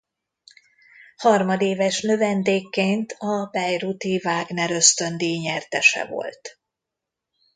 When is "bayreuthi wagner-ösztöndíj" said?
3.51-5.37